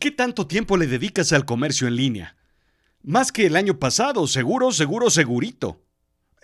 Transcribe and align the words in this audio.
¿Qué 0.00 0.10
tanto 0.10 0.46
tiempo 0.46 0.76
le 0.76 0.86
dedicas 0.86 1.32
al 1.32 1.44
comercio 1.44 1.86
en 1.86 1.96
línea? 1.96 2.36
Más 3.02 3.32
que 3.32 3.46
el 3.46 3.56
año 3.56 3.78
pasado, 3.78 4.26
seguro, 4.26 4.72
seguro, 4.72 5.10
segurito. 5.10 5.82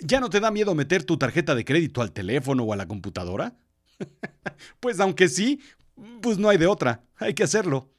¿Ya 0.00 0.20
no 0.20 0.30
te 0.30 0.40
da 0.40 0.50
miedo 0.50 0.74
meter 0.74 1.04
tu 1.04 1.16
tarjeta 1.16 1.54
de 1.54 1.64
crédito 1.64 2.02
al 2.02 2.12
teléfono 2.12 2.64
o 2.64 2.72
a 2.72 2.76
la 2.76 2.86
computadora? 2.86 3.56
pues 4.80 5.00
aunque 5.00 5.28
sí, 5.28 5.60
pues 6.20 6.38
no 6.38 6.48
hay 6.48 6.58
de 6.58 6.66
otra, 6.66 7.02
hay 7.16 7.34
que 7.34 7.44
hacerlo. 7.44 7.90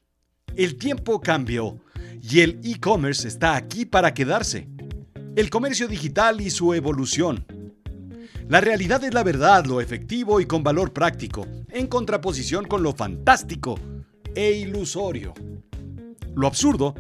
El 0.56 0.78
tiempo 0.78 1.22
cambió 1.22 1.80
y 2.22 2.42
el 2.42 2.60
e-commerce 2.64 3.28
está 3.28 3.56
aquí 3.56 3.86
para 3.86 4.14
quedarse. 4.14 4.68
El 5.36 5.50
comercio 5.50 5.88
digital 5.88 6.42
y 6.42 6.50
su 6.50 6.74
evolución. 6.74 7.46
La 8.48 8.62
realidad 8.62 9.04
es 9.04 9.14
la 9.14 9.24
verdad, 9.24 9.66
lo 9.66 9.82
efectivo 9.82 10.40
y 10.42 10.46
con 10.46 10.62
valor 10.62 10.92
práctico, 10.92 11.48
en 11.70 11.88
contraposición 11.88 12.68
con 12.68 12.84
lo 12.84 12.94
fantástico 12.94 13.80
e 14.36 14.52
ilusorio. 14.52 15.34
Lo 16.36 16.48
absurdo, 16.48 16.96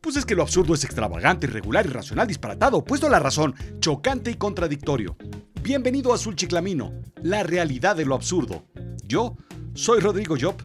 pues 0.00 0.16
es 0.16 0.24
que 0.24 0.34
lo 0.34 0.42
absurdo 0.42 0.74
es 0.74 0.84
extravagante, 0.84 1.46
irregular, 1.46 1.86
irracional, 1.86 2.26
disparatado, 2.26 2.84
puesto 2.84 3.06
a 3.06 3.10
la 3.10 3.18
razón, 3.18 3.54
chocante 3.80 4.30
y 4.30 4.34
contradictorio. 4.34 5.16
Bienvenido 5.62 6.12
a 6.12 6.16
Azul 6.16 6.36
Chiclamino, 6.36 6.92
la 7.22 7.42
realidad 7.42 7.96
de 7.96 8.04
lo 8.04 8.14
absurdo. 8.14 8.64
Yo 9.04 9.36
soy 9.74 10.00
Rodrigo 10.00 10.36
Job 10.40 10.56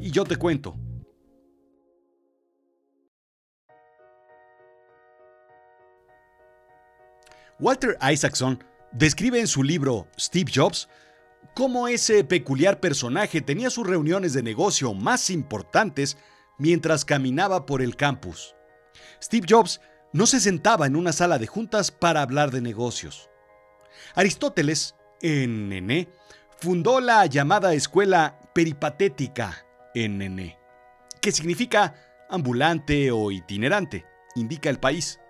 y 0.00 0.10
yo 0.10 0.24
te 0.24 0.36
cuento. 0.36 0.76
Walter 7.58 7.96
Isaacson 8.02 8.62
describe 8.92 9.40
en 9.40 9.46
su 9.46 9.62
libro 9.62 10.06
Steve 10.18 10.50
Jobs 10.54 10.88
cómo 11.56 11.88
ese 11.88 12.22
peculiar 12.22 12.80
personaje 12.80 13.40
tenía 13.40 13.70
sus 13.70 13.86
reuniones 13.86 14.34
de 14.34 14.42
negocio 14.42 14.92
más 14.92 15.30
importantes 15.30 16.18
mientras 16.58 17.06
caminaba 17.06 17.64
por 17.64 17.80
el 17.80 17.96
campus. 17.96 18.54
Steve 19.22 19.46
Jobs 19.48 19.80
no 20.12 20.26
se 20.26 20.38
sentaba 20.38 20.86
en 20.86 20.96
una 20.96 21.14
sala 21.14 21.38
de 21.38 21.46
juntas 21.46 21.90
para 21.90 22.20
hablar 22.20 22.50
de 22.50 22.60
negocios. 22.60 23.30
Aristóteles, 24.14 24.96
en 25.22 25.70
Nené, 25.70 26.10
fundó 26.58 27.00
la 27.00 27.24
llamada 27.24 27.72
escuela 27.72 28.38
peripatética 28.54 29.64
en 29.94 30.18
Nené, 30.18 30.58
que 31.22 31.32
significa 31.32 31.94
ambulante 32.28 33.10
o 33.10 33.30
itinerante, 33.30 34.04
indica 34.34 34.68
el 34.68 34.78
país. 34.78 35.20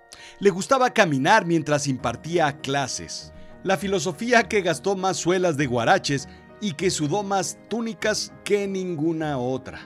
Le 0.40 0.50
gustaba 0.50 0.90
caminar 0.90 1.46
mientras 1.46 1.86
impartía 1.86 2.58
clases 2.58 3.32
la 3.66 3.76
filosofía 3.76 4.44
que 4.44 4.62
gastó 4.62 4.94
más 4.94 5.16
suelas 5.16 5.56
de 5.56 5.66
guaraches 5.66 6.28
y 6.60 6.74
que 6.74 6.88
sudó 6.88 7.24
más 7.24 7.58
túnicas 7.68 8.32
que 8.44 8.68
ninguna 8.68 9.38
otra. 9.38 9.80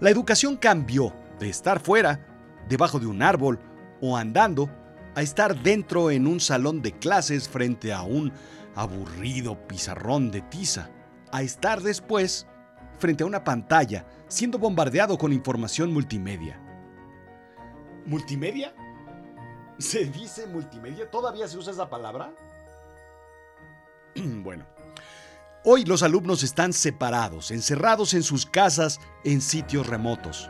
La 0.00 0.10
educación 0.10 0.58
cambió 0.58 1.14
de 1.40 1.48
estar 1.48 1.80
fuera, 1.80 2.20
debajo 2.68 3.00
de 3.00 3.06
un 3.06 3.22
árbol 3.22 3.58
o 4.02 4.18
andando, 4.18 4.68
a 5.14 5.22
estar 5.22 5.62
dentro 5.62 6.10
en 6.10 6.26
un 6.26 6.40
salón 6.40 6.82
de 6.82 6.92
clases 6.92 7.48
frente 7.48 7.90
a 7.90 8.02
un 8.02 8.30
aburrido 8.74 9.66
pizarrón 9.66 10.30
de 10.30 10.42
tiza, 10.42 10.90
a 11.32 11.40
estar 11.40 11.80
después 11.80 12.46
frente 12.98 13.24
a 13.24 13.26
una 13.26 13.44
pantalla 13.44 14.04
siendo 14.28 14.58
bombardeado 14.58 15.16
con 15.16 15.32
información 15.32 15.90
multimedia. 15.90 16.60
¿Multimedia? 18.04 18.74
¿Se 19.78 20.04
dice 20.04 20.46
multimedia? 20.46 21.10
¿Todavía 21.10 21.48
se 21.48 21.56
usa 21.56 21.72
esa 21.72 21.88
palabra? 21.88 22.30
bueno, 24.42 24.64
hoy 25.64 25.84
los 25.84 26.02
alumnos 26.02 26.42
están 26.42 26.72
separados, 26.72 27.50
encerrados 27.50 28.14
en 28.14 28.22
sus 28.22 28.46
casas 28.46 29.00
en 29.24 29.40
sitios 29.40 29.86
remotos. 29.86 30.48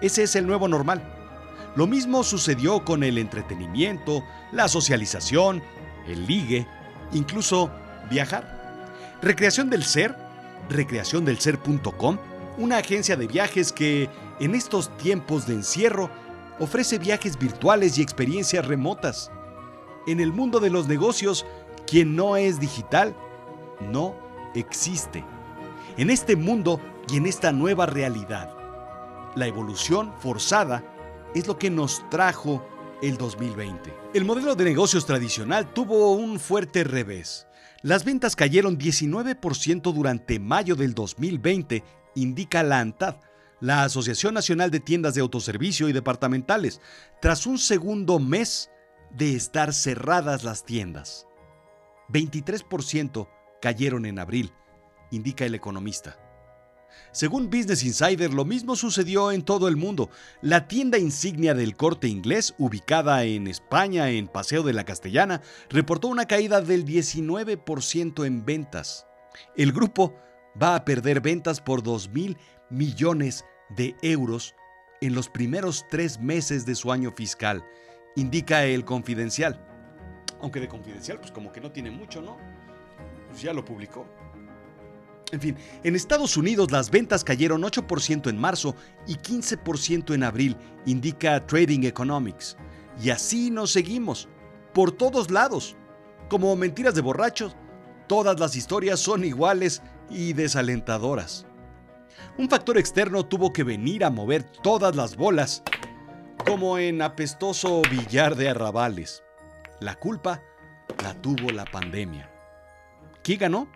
Ese 0.00 0.24
es 0.24 0.36
el 0.36 0.46
nuevo 0.46 0.68
normal. 0.68 1.02
Lo 1.76 1.86
mismo 1.86 2.22
sucedió 2.22 2.84
con 2.84 3.02
el 3.02 3.18
entretenimiento, 3.18 4.24
la 4.52 4.68
socialización, 4.68 5.62
el 6.06 6.26
ligue, 6.26 6.66
incluso 7.12 7.70
viajar. 8.10 9.18
Recreación 9.22 9.70
del 9.70 9.84
Ser, 9.84 10.14
recreaciondelser.com, 10.68 12.18
una 12.58 12.78
agencia 12.78 13.16
de 13.16 13.26
viajes 13.26 13.72
que 13.72 14.08
en 14.40 14.54
estos 14.54 14.96
tiempos 14.98 15.46
de 15.46 15.54
encierro 15.54 16.10
ofrece 16.60 16.98
viajes 16.98 17.38
virtuales 17.38 17.98
y 17.98 18.02
experiencias 18.02 18.66
remotas. 18.66 19.30
En 20.06 20.20
el 20.20 20.32
mundo 20.32 20.60
de 20.60 20.70
los 20.70 20.86
negocios 20.86 21.44
quien 21.94 22.16
no 22.16 22.36
es 22.36 22.58
digital 22.58 23.14
no 23.80 24.16
existe. 24.56 25.24
En 25.96 26.10
este 26.10 26.34
mundo 26.34 26.80
y 27.08 27.18
en 27.18 27.24
esta 27.24 27.52
nueva 27.52 27.86
realidad, 27.86 28.52
la 29.36 29.46
evolución 29.46 30.12
forzada 30.18 30.82
es 31.36 31.46
lo 31.46 31.56
que 31.56 31.70
nos 31.70 32.04
trajo 32.10 32.66
el 33.00 33.16
2020. 33.16 33.94
El 34.12 34.24
modelo 34.24 34.56
de 34.56 34.64
negocios 34.64 35.06
tradicional 35.06 35.72
tuvo 35.72 36.14
un 36.14 36.40
fuerte 36.40 36.82
revés. 36.82 37.46
Las 37.82 38.04
ventas 38.04 38.34
cayeron 38.34 38.76
19% 38.76 39.92
durante 39.92 40.40
mayo 40.40 40.74
del 40.74 40.94
2020, 40.94 41.84
indica 42.16 42.64
la 42.64 42.80
ANTAD, 42.80 43.18
la 43.60 43.84
Asociación 43.84 44.34
Nacional 44.34 44.72
de 44.72 44.80
Tiendas 44.80 45.14
de 45.14 45.20
Autoservicio 45.20 45.88
y 45.88 45.92
Departamentales, 45.92 46.80
tras 47.20 47.46
un 47.46 47.56
segundo 47.56 48.18
mes 48.18 48.72
de 49.12 49.36
estar 49.36 49.72
cerradas 49.72 50.42
las 50.42 50.64
tiendas. 50.64 51.28
23% 52.08 53.28
cayeron 53.60 54.06
en 54.06 54.18
abril, 54.18 54.52
indica 55.10 55.44
el 55.44 55.54
economista. 55.54 56.18
Según 57.12 57.50
Business 57.50 57.84
Insider, 57.84 58.32
lo 58.32 58.44
mismo 58.44 58.76
sucedió 58.76 59.32
en 59.32 59.42
todo 59.42 59.68
el 59.68 59.76
mundo. 59.76 60.10
La 60.42 60.68
tienda 60.68 60.98
insignia 60.98 61.54
del 61.54 61.76
corte 61.76 62.08
inglés, 62.08 62.54
ubicada 62.58 63.24
en 63.24 63.46
España 63.46 64.10
en 64.10 64.28
Paseo 64.28 64.62
de 64.62 64.72
la 64.72 64.84
Castellana, 64.84 65.40
reportó 65.70 66.08
una 66.08 66.26
caída 66.26 66.60
del 66.60 66.84
19% 66.84 68.26
en 68.26 68.44
ventas. 68.44 69.06
El 69.56 69.72
grupo 69.72 70.14
va 70.60 70.76
a 70.76 70.84
perder 70.84 71.20
ventas 71.20 71.60
por 71.60 71.82
2 71.82 72.10
mil 72.10 72.36
millones 72.70 73.44
de 73.70 73.96
euros 74.02 74.54
en 75.00 75.14
los 75.14 75.28
primeros 75.28 75.84
tres 75.90 76.18
meses 76.18 76.64
de 76.64 76.74
su 76.74 76.92
año 76.92 77.12
fiscal, 77.12 77.64
indica 78.16 78.64
el 78.64 78.84
confidencial. 78.84 79.73
Aunque 80.44 80.60
de 80.60 80.68
confidencial, 80.68 81.18
pues 81.18 81.32
como 81.32 81.50
que 81.50 81.58
no 81.62 81.72
tiene 81.72 81.90
mucho, 81.90 82.20
¿no? 82.20 82.36
Pues 83.30 83.40
ya 83.40 83.54
lo 83.54 83.64
publicó. 83.64 84.06
En 85.32 85.40
fin, 85.40 85.56
en 85.82 85.96
Estados 85.96 86.36
Unidos 86.36 86.70
las 86.70 86.90
ventas 86.90 87.24
cayeron 87.24 87.62
8% 87.62 88.28
en 88.28 88.36
marzo 88.38 88.76
y 89.06 89.14
15% 89.14 90.14
en 90.14 90.22
abril, 90.22 90.54
indica 90.84 91.46
Trading 91.46 91.84
Economics. 91.84 92.58
Y 93.02 93.08
así 93.08 93.50
nos 93.50 93.70
seguimos, 93.70 94.28
por 94.74 94.92
todos 94.92 95.30
lados. 95.30 95.76
Como 96.28 96.54
mentiras 96.56 96.94
de 96.94 97.00
borrachos, 97.00 97.56
todas 98.06 98.38
las 98.38 98.54
historias 98.54 99.00
son 99.00 99.24
iguales 99.24 99.80
y 100.10 100.34
desalentadoras. 100.34 101.46
Un 102.36 102.50
factor 102.50 102.76
externo 102.76 103.24
tuvo 103.24 103.50
que 103.50 103.64
venir 103.64 104.04
a 104.04 104.10
mover 104.10 104.42
todas 104.42 104.94
las 104.94 105.16
bolas, 105.16 105.62
como 106.44 106.76
en 106.76 107.00
apestoso 107.00 107.80
billar 107.90 108.36
de 108.36 108.50
arrabales. 108.50 109.23
La 109.80 109.96
culpa 109.96 110.40
la 111.02 111.14
tuvo 111.14 111.50
la 111.50 111.64
pandemia. 111.64 112.30
¿Quién 113.22 113.38
ganó? 113.38 113.68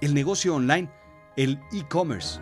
El 0.00 0.14
negocio 0.14 0.54
online, 0.54 0.90
el 1.36 1.60
e-commerce. 1.72 2.40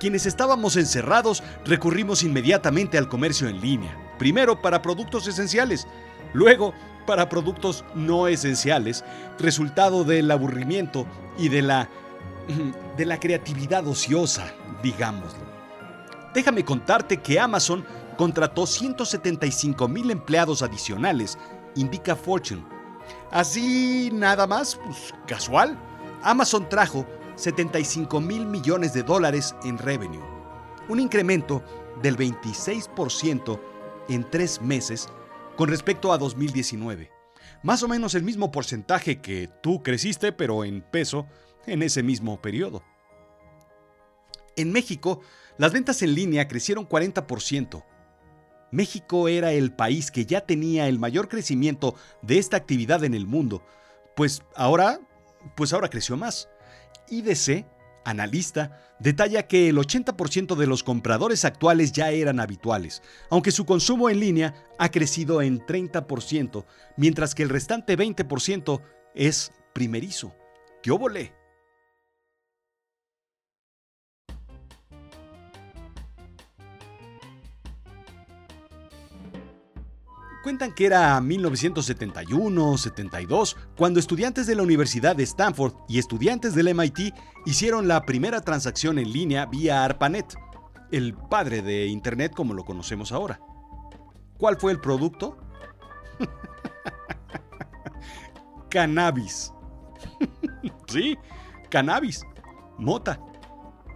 Quienes 0.00 0.26
estábamos 0.26 0.76
encerrados 0.76 1.42
recurrimos 1.64 2.22
inmediatamente 2.22 2.98
al 2.98 3.08
comercio 3.08 3.48
en 3.48 3.60
línea. 3.60 3.96
Primero 4.18 4.60
para 4.60 4.82
productos 4.82 5.26
esenciales, 5.26 5.86
luego 6.32 6.74
para 7.06 7.28
productos 7.28 7.84
no 7.94 8.28
esenciales, 8.28 9.04
resultado 9.38 10.04
del 10.04 10.30
aburrimiento 10.30 11.06
y 11.38 11.48
de 11.48 11.62
la 11.62 11.88
de 12.96 13.04
la 13.04 13.18
creatividad 13.18 13.86
ociosa, 13.86 14.52
digámoslo. 14.82 15.44
Déjame 16.34 16.64
contarte 16.64 17.18
que 17.18 17.40
Amazon 17.40 17.84
contrató 18.16 18.66
175 18.66 19.88
mil 19.88 20.10
empleados 20.10 20.62
adicionales 20.62 21.38
indica 21.76 22.16
Fortune. 22.16 22.64
Así 23.30 24.10
nada 24.12 24.46
más, 24.46 24.76
pues 24.76 25.14
casual, 25.26 25.78
Amazon 26.22 26.68
trajo 26.68 27.06
75 27.36 28.20
mil 28.20 28.46
millones 28.46 28.92
de 28.92 29.02
dólares 29.02 29.54
en 29.64 29.78
revenue, 29.78 30.22
un 30.88 31.00
incremento 31.00 31.62
del 32.02 32.16
26% 32.16 33.60
en 34.08 34.30
tres 34.30 34.60
meses 34.60 35.08
con 35.56 35.68
respecto 35.68 36.12
a 36.12 36.18
2019. 36.18 37.10
Más 37.62 37.82
o 37.82 37.88
menos 37.88 38.14
el 38.14 38.22
mismo 38.22 38.50
porcentaje 38.50 39.20
que 39.20 39.48
tú 39.62 39.82
creciste, 39.82 40.32
pero 40.32 40.64
en 40.64 40.82
peso, 40.82 41.26
en 41.66 41.82
ese 41.82 42.02
mismo 42.02 42.40
periodo. 42.40 42.82
En 44.56 44.72
México, 44.72 45.20
las 45.58 45.72
ventas 45.72 46.02
en 46.02 46.14
línea 46.14 46.48
crecieron 46.48 46.88
40%, 46.88 47.84
México 48.70 49.28
era 49.28 49.52
el 49.52 49.72
país 49.72 50.10
que 50.10 50.26
ya 50.26 50.42
tenía 50.42 50.88
el 50.88 50.98
mayor 50.98 51.28
crecimiento 51.28 51.94
de 52.22 52.38
esta 52.38 52.56
actividad 52.56 53.04
en 53.04 53.14
el 53.14 53.26
mundo, 53.26 53.62
pues 54.14 54.42
ahora, 54.54 55.00
pues 55.56 55.72
ahora 55.72 55.88
creció 55.88 56.16
más. 56.16 56.48
IDC 57.08 57.66
analista, 58.06 58.94
detalla 59.00 59.48
que 59.48 59.68
el 59.68 59.76
80% 59.76 60.54
de 60.54 60.66
los 60.66 60.82
compradores 60.84 61.44
actuales 61.44 61.92
ya 61.92 62.10
eran 62.10 62.40
habituales, 62.40 63.02
aunque 63.30 63.50
su 63.50 63.66
consumo 63.66 64.08
en 64.08 64.20
línea 64.20 64.54
ha 64.78 64.90
crecido 64.90 65.42
en 65.42 65.60
30%, 65.60 66.64
mientras 66.96 67.34
que 67.34 67.42
el 67.42 67.48
restante 67.48 67.98
20% 67.98 68.80
es 69.14 69.52
primerizo. 69.74 70.34
¡Qué 70.82 70.92
óvole! 70.92 71.34
Cuentan 80.46 80.70
que 80.72 80.86
era 80.86 81.20
1971-72 81.20 83.56
cuando 83.76 83.98
estudiantes 83.98 84.46
de 84.46 84.54
la 84.54 84.62
Universidad 84.62 85.16
de 85.16 85.24
Stanford 85.24 85.74
y 85.88 85.98
estudiantes 85.98 86.54
del 86.54 86.72
MIT 86.72 87.12
hicieron 87.46 87.88
la 87.88 88.06
primera 88.06 88.40
transacción 88.40 89.00
en 89.00 89.12
línea 89.12 89.46
vía 89.46 89.84
ARPANET, 89.84 90.36
el 90.92 91.14
padre 91.14 91.62
de 91.62 91.86
Internet 91.86 92.32
como 92.32 92.54
lo 92.54 92.64
conocemos 92.64 93.10
ahora. 93.10 93.40
¿Cuál 94.38 94.56
fue 94.56 94.70
el 94.70 94.80
producto? 94.80 95.36
cannabis. 98.70 99.52
sí, 100.86 101.18
cannabis. 101.70 102.22
Mota. 102.78 103.18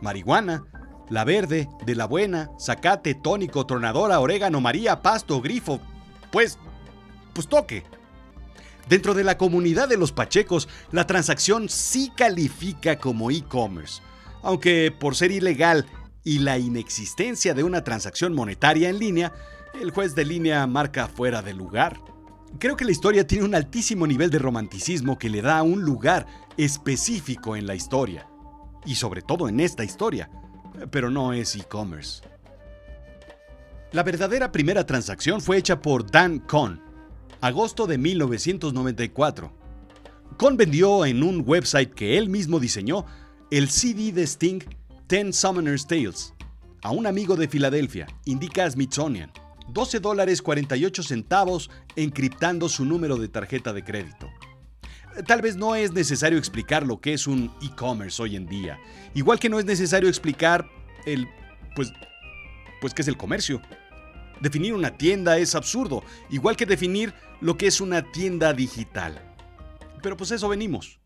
Marihuana. 0.03 0.65
La 1.11 1.25
verde, 1.25 1.69
de 1.87 1.95
la 1.95 2.07
buena, 2.07 2.51
zacate, 2.59 3.15
tónico, 3.15 3.67
tronadora, 3.67 4.19
orégano, 4.19 4.61
maría, 4.61 5.01
pasto, 5.03 5.41
grifo, 5.41 5.81
pues, 6.31 6.59
pues 7.33 7.49
toque. 7.49 7.85
Dentro 8.89 9.15
de 9.15 9.25
la 9.25 9.39
comunidad 9.39 9.89
de 9.89 9.97
los 9.97 10.13
pachecos, 10.13 10.69
la 10.91 11.07
transacción 11.07 11.69
sí 11.69 12.11
califica 12.17 12.99
como 12.99 13.31
e-commerce, 13.31 14.03
aunque 14.43 14.91
por 14.91 15.15
ser 15.15 15.31
ilegal 15.31 15.87
y 16.25 16.41
la 16.41 16.59
inexistencia 16.59 17.55
de 17.55 17.63
una 17.63 17.85
transacción 17.85 18.35
monetaria 18.35 18.89
en 18.89 18.99
línea, 18.99 19.33
el 19.81 19.91
juez 19.91 20.15
de 20.15 20.25
línea 20.25 20.67
marca 20.67 21.07
fuera 21.07 21.41
de 21.41 21.55
lugar. 21.55 22.01
Creo 22.59 22.77
que 22.77 22.85
la 22.85 22.91
historia 22.91 23.27
tiene 23.27 23.45
un 23.45 23.55
altísimo 23.55 24.07
nivel 24.07 24.31
de 24.31 24.41
romanticismo 24.41 25.19
que 25.19 25.31
le 25.31 25.41
da 25.41 25.63
un 25.63 25.83
lugar 25.83 26.27
específico 26.57 27.55
en 27.55 27.67
la 27.67 27.77
historia, 27.77 28.27
y 28.85 28.97
sobre 28.97 29.23
todo 29.23 29.49
en 29.49 29.61
esta 29.61 29.85
historia, 29.85 30.31
pero 30.91 31.11
no 31.11 31.33
es 31.33 31.55
e-commerce. 31.55 32.23
La 33.93 34.05
verdadera 34.05 34.53
primera 34.53 34.87
transacción 34.87 35.41
fue 35.41 35.57
hecha 35.57 35.83
por 35.83 36.09
Dan 36.09 36.39
Kohn, 36.39 36.81
agosto 37.41 37.89
de 37.89 37.99
1994. 37.99 39.53
Kohn 40.39 40.57
vendió 40.57 41.05
en 41.05 41.25
un 41.25 41.43
website 41.45 41.93
que 41.93 42.17
él 42.17 42.29
mismo 42.29 42.61
diseñó 42.61 43.05
el 43.51 43.69
CD 43.69 44.13
de 44.13 44.23
Sting 44.23 44.61
Ten 45.09 45.33
Summoner's 45.33 45.89
Tales 45.89 46.35
a 46.83 46.93
un 46.93 47.05
amigo 47.09 47.35
de 47.35 47.49
Filadelfia, 47.49 48.07
indica 48.27 48.71
Smithsonian, 48.71 49.33
12 49.73 49.99
dólares 49.99 50.41
48 50.41 51.03
centavos 51.03 51.69
encriptando 51.97 52.69
su 52.69 52.85
número 52.85 53.17
de 53.17 53.27
tarjeta 53.27 53.73
de 53.73 53.83
crédito. 53.83 54.31
Tal 55.27 55.43
vez 55.43 55.57
no 55.57 55.75
es 55.75 55.91
necesario 55.93 56.39
explicar 56.39 56.87
lo 56.87 57.01
que 57.01 57.13
es 57.13 57.27
un 57.27 57.53
e-commerce 57.61 58.23
hoy 58.23 58.37
en 58.37 58.47
día, 58.47 58.79
igual 59.15 59.41
que 59.41 59.49
no 59.49 59.59
es 59.59 59.65
necesario 59.65 60.09
explicar 60.09 60.69
el, 61.07 61.27
pues, 61.75 61.93
pues 62.81 62.95
qué 62.95 63.03
es 63.03 63.09
el 63.09 63.17
comercio. 63.17 63.61
Definir 64.41 64.73
una 64.75 64.97
tienda 64.97 65.39
es 65.39 65.55
absurdo, 65.55 66.03
igual 66.31 66.57
que 66.57 66.67
definir 66.67 67.13
lo 67.41 67.59
que 67.59 67.67
es 67.67 67.81
una 67.81 68.11
tienda 68.11 68.53
digital. 68.53 69.21
Pero 70.03 70.17
pues 70.17 70.31
eso 70.31 70.49
venimos. 70.49 70.99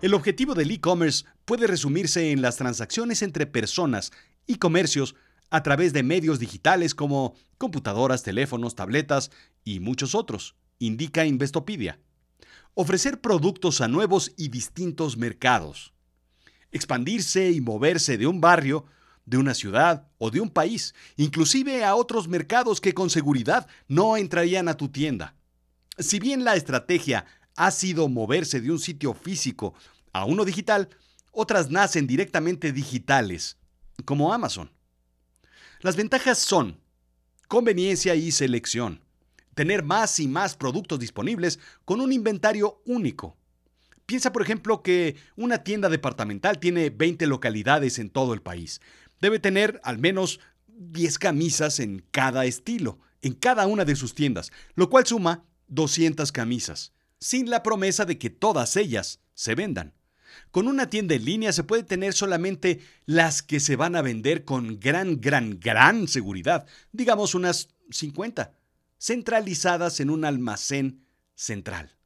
El 0.00 0.14
objetivo 0.14 0.54
del 0.54 0.70
e-commerce 0.70 1.24
puede 1.44 1.66
resumirse 1.66 2.30
en 2.30 2.40
las 2.40 2.56
transacciones 2.56 3.22
entre 3.22 3.46
personas 3.46 4.10
y 4.46 4.56
comercios 4.56 5.14
a 5.50 5.62
través 5.62 5.92
de 5.92 6.02
medios 6.02 6.38
digitales 6.38 6.94
como 6.94 7.34
computadoras, 7.58 8.22
teléfonos, 8.22 8.74
tabletas 8.74 9.30
y 9.64 9.80
muchos 9.80 10.14
otros, 10.14 10.56
indica 10.78 11.26
Investopedia. 11.26 12.00
Ofrecer 12.74 13.20
productos 13.20 13.80
a 13.80 13.88
nuevos 13.88 14.32
y 14.36 14.48
distintos 14.48 15.16
mercados. 15.16 15.92
Expandirse 16.70 17.50
y 17.50 17.60
moverse 17.60 18.18
de 18.18 18.26
un 18.26 18.40
barrio 18.40 18.86
de 19.28 19.36
una 19.36 19.54
ciudad 19.54 20.08
o 20.16 20.30
de 20.30 20.40
un 20.40 20.48
país, 20.48 20.94
inclusive 21.16 21.84
a 21.84 21.94
otros 21.94 22.28
mercados 22.28 22.80
que 22.80 22.94
con 22.94 23.10
seguridad 23.10 23.66
no 23.86 24.16
entrarían 24.16 24.68
a 24.68 24.76
tu 24.76 24.88
tienda. 24.88 25.34
Si 25.98 26.18
bien 26.18 26.44
la 26.44 26.56
estrategia 26.56 27.26
ha 27.54 27.70
sido 27.70 28.08
moverse 28.08 28.60
de 28.60 28.70
un 28.70 28.78
sitio 28.78 29.12
físico 29.12 29.74
a 30.12 30.24
uno 30.24 30.44
digital, 30.44 30.88
otras 31.32 31.70
nacen 31.70 32.06
directamente 32.06 32.72
digitales, 32.72 33.58
como 34.04 34.32
Amazon. 34.32 34.70
Las 35.80 35.96
ventajas 35.96 36.38
son 36.38 36.80
conveniencia 37.48 38.14
y 38.14 38.30
selección, 38.30 39.04
tener 39.54 39.82
más 39.82 40.20
y 40.20 40.28
más 40.28 40.56
productos 40.56 40.98
disponibles 40.98 41.58
con 41.84 42.00
un 42.00 42.12
inventario 42.12 42.80
único. 42.86 43.36
Piensa, 44.06 44.32
por 44.32 44.40
ejemplo, 44.40 44.82
que 44.82 45.16
una 45.36 45.64
tienda 45.64 45.90
departamental 45.90 46.58
tiene 46.58 46.88
20 46.88 47.26
localidades 47.26 47.98
en 47.98 48.08
todo 48.08 48.32
el 48.32 48.40
país, 48.40 48.80
Debe 49.20 49.38
tener 49.38 49.80
al 49.84 49.98
menos 49.98 50.40
10 50.66 51.18
camisas 51.18 51.80
en 51.80 52.04
cada 52.10 52.44
estilo, 52.44 53.00
en 53.22 53.34
cada 53.34 53.66
una 53.66 53.84
de 53.84 53.96
sus 53.96 54.14
tiendas, 54.14 54.52
lo 54.74 54.90
cual 54.90 55.06
suma 55.06 55.44
200 55.68 56.30
camisas, 56.32 56.92
sin 57.18 57.50
la 57.50 57.62
promesa 57.62 58.04
de 58.04 58.18
que 58.18 58.30
todas 58.30 58.76
ellas 58.76 59.20
se 59.34 59.54
vendan. 59.54 59.94
Con 60.50 60.68
una 60.68 60.88
tienda 60.88 61.14
en 61.14 61.24
línea 61.24 61.52
se 61.52 61.64
puede 61.64 61.82
tener 61.82 62.12
solamente 62.12 62.80
las 63.06 63.42
que 63.42 63.60
se 63.60 63.76
van 63.76 63.96
a 63.96 64.02
vender 64.02 64.44
con 64.44 64.78
gran, 64.78 65.20
gran, 65.20 65.58
gran 65.58 66.08
seguridad, 66.08 66.66
digamos 66.92 67.34
unas 67.34 67.68
50, 67.90 68.54
centralizadas 68.98 70.00
en 70.00 70.10
un 70.10 70.24
almacén 70.24 71.04
central. 71.34 71.96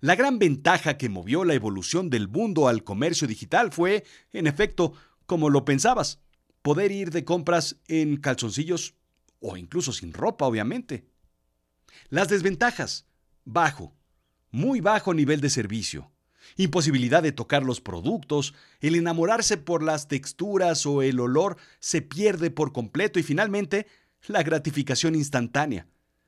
La 0.00 0.14
gran 0.14 0.38
ventaja 0.38 0.96
que 0.96 1.08
movió 1.08 1.44
la 1.44 1.54
evolución 1.54 2.08
del 2.08 2.28
mundo 2.28 2.68
al 2.68 2.84
comercio 2.84 3.26
digital 3.26 3.72
fue, 3.72 4.04
en 4.32 4.46
efecto, 4.46 4.94
como 5.28 5.50
lo 5.50 5.66
pensabas, 5.66 6.20
poder 6.62 6.90
ir 6.90 7.10
de 7.10 7.26
compras 7.26 7.76
en 7.86 8.16
calzoncillos 8.16 8.94
o 9.40 9.58
incluso 9.58 9.92
sin 9.92 10.14
ropa, 10.14 10.46
obviamente. 10.46 11.06
Las 12.08 12.28
desventajas, 12.28 13.06
bajo, 13.44 13.94
muy 14.50 14.80
bajo 14.80 15.12
nivel 15.12 15.42
de 15.42 15.50
servicio, 15.50 16.10
imposibilidad 16.56 17.22
de 17.22 17.32
tocar 17.32 17.62
los 17.62 17.82
productos, 17.82 18.54
el 18.80 18.94
enamorarse 18.94 19.58
por 19.58 19.82
las 19.82 20.08
texturas 20.08 20.86
o 20.86 21.02
el 21.02 21.20
olor 21.20 21.58
se 21.78 22.00
pierde 22.00 22.50
por 22.50 22.72
completo 22.72 23.18
y 23.18 23.22
finalmente 23.22 23.86
la 24.28 24.42
gratificación 24.42 25.14
instantánea. 25.14 25.86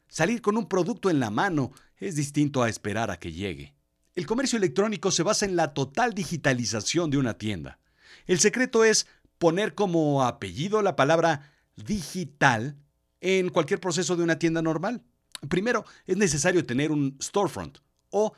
Salir 0.08 0.42
con 0.42 0.58
un 0.58 0.68
producto 0.68 1.08
en 1.08 1.20
la 1.20 1.30
mano 1.30 1.72
es 1.96 2.16
distinto 2.16 2.62
a 2.62 2.68
esperar 2.68 3.10
a 3.10 3.18
que 3.18 3.32
llegue. 3.32 3.74
El 4.14 4.26
comercio 4.26 4.58
electrónico 4.58 5.10
se 5.10 5.22
basa 5.22 5.46
en 5.46 5.56
la 5.56 5.72
total 5.72 6.12
digitalización 6.12 7.08
de 7.10 7.16
una 7.16 7.38
tienda. 7.38 7.78
El 8.26 8.40
secreto 8.40 8.84
es 8.84 9.06
poner 9.38 9.74
como 9.74 10.22
apellido 10.22 10.82
la 10.82 10.96
palabra 10.96 11.52
digital 11.76 12.76
en 13.20 13.48
cualquier 13.48 13.80
proceso 13.80 14.16
de 14.16 14.22
una 14.22 14.38
tienda 14.38 14.62
normal. 14.62 15.02
Primero, 15.48 15.84
es 16.06 16.16
necesario 16.16 16.66
tener 16.66 16.90
un 16.90 17.16
storefront 17.22 17.78
o 18.10 18.34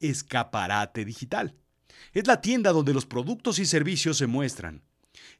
escaparate 0.00 1.04
digital. 1.04 1.54
Es 2.12 2.26
la 2.26 2.40
tienda 2.40 2.72
donde 2.72 2.94
los 2.94 3.06
productos 3.06 3.58
y 3.58 3.66
servicios 3.66 4.18
se 4.18 4.26
muestran. 4.26 4.82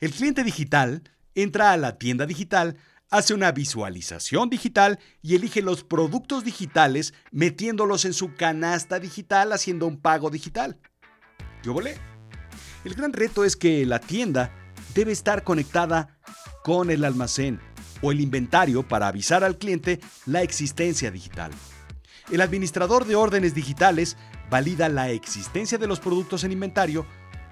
El 0.01 0.13
cliente 0.13 0.45
digital 0.45 1.03
entra 1.35 1.73
a 1.73 1.77
la 1.77 1.99
tienda 1.99 2.27
digital, 2.27 2.77
hace 3.11 3.35
una 3.35 3.53
visualización 3.53 4.51
digital 4.51 4.99
y 5.23 5.35
elige 5.35 5.63
los 5.63 5.85
productos 5.85 6.45
digitales 6.45 7.15
metiéndolos 7.31 8.05
en 8.05 8.13
su 8.13 8.35
canasta 8.35 8.99
digital 8.99 9.53
haciendo 9.53 9.87
un 9.87 10.01
pago 10.01 10.31
digital. 10.31 10.79
¿Yo 11.63 11.73
volé? 11.73 12.14
El 12.85 12.95
gran 12.95 13.13
reto 13.13 13.45
es 13.45 13.57
que 13.57 13.87
la 13.87 13.99
tienda 13.99 14.53
debe 14.95 15.13
estar 15.13 15.43
conectada 15.43 16.19
con 16.63 16.91
el 16.91 17.05
almacén 17.05 17.61
o 18.03 18.13
el 18.13 18.21
inventario 18.21 18.87
para 18.87 19.09
avisar 19.09 19.43
al 19.43 19.57
cliente 19.57 20.01
la 20.27 20.43
existencia 20.43 21.11
digital. 21.11 21.51
El 22.31 22.41
administrador 22.41 23.07
de 23.07 23.17
órdenes 23.17 23.55
digitales 23.55 24.17
valida 24.51 24.89
la 24.89 25.11
existencia 25.11 25.79
de 25.79 25.87
los 25.87 26.01
productos 26.01 26.45
en 26.45 26.53
inventario 26.53 27.07